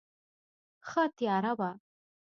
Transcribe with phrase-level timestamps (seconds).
[0.87, 1.71] ښه تیاره وه.